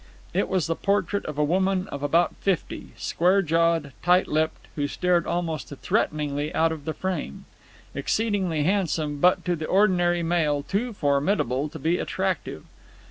It 0.33 0.49
was 0.49 0.65
the 0.65 0.75
portrait 0.75 1.25
of 1.25 1.37
a 1.37 1.43
woman 1.43 1.87
of 1.89 2.01
about 2.01 2.33
fifty, 2.37 2.91
square 2.97 3.43
jawed, 3.43 3.91
tight 4.01 4.27
lipped, 4.27 4.67
who 4.75 4.87
stared 4.87 5.27
almost 5.27 5.69
threateningly 5.75 6.51
out 6.55 6.71
of 6.71 6.85
the 6.85 6.93
frame; 6.95 7.45
exceedingly 7.93 8.63
handsome, 8.63 9.19
but, 9.19 9.45
to 9.45 9.55
the 9.55 9.67
ordinary 9.67 10.23
male, 10.23 10.63
too 10.63 10.93
formidable 10.93 11.69
to 11.69 11.77
be 11.77 11.99
attractive. 11.99 12.65